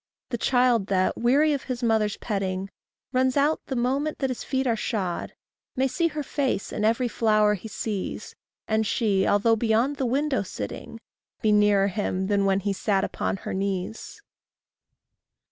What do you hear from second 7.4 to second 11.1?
he sees, And she, although beyond the window sitting,